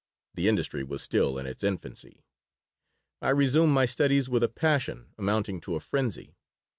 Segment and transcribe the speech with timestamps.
[0.33, 2.23] The industry was still in its infancy
[3.21, 6.33] I resumed my studies with a passion amounting to a frenzy.